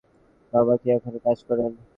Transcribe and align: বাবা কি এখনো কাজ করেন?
বাবা 0.53 0.73
কি 0.81 0.87
এখনো 0.95 1.19
কাজ 1.25 1.37
করেন? 1.47 1.71